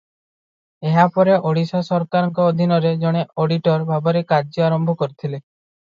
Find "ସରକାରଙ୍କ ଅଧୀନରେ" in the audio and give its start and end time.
1.89-2.95